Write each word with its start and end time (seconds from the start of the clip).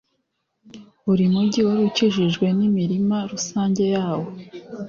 buri 1.05 1.25
mugi 1.33 1.59
wari 1.67 1.81
ukikijwe 1.89 2.45
n'imirima 2.57 3.17
rusange 3.31 3.83
yawo 3.95 4.27